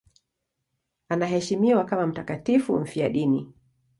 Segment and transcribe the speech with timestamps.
[1.09, 3.53] Anaheshimiwa kama mtakatifu mfiadini.